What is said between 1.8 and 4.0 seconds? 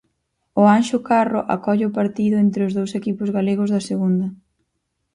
o partido entre os dous equipos galegos da